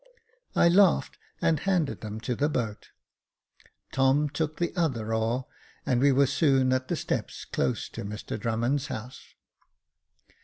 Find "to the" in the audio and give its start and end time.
2.21-2.49